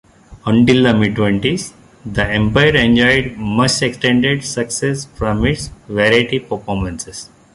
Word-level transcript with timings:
Until 0.47 0.81
the 0.81 0.95
mid-twenties, 0.95 1.75
the 2.03 2.25
Empire 2.25 2.75
enjoyed 2.75 3.37
much 3.37 3.83
extended 3.83 4.43
success 4.43 5.05
from 5.05 5.45
its 5.45 5.67
variety 5.87 6.39
performances. 6.39 7.29